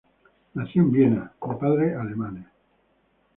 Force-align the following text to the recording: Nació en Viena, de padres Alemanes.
Nació 0.59 0.81
en 0.81 0.91
Viena, 0.91 1.31
de 1.47 1.55
padres 1.57 1.95
Alemanes. 1.95 2.47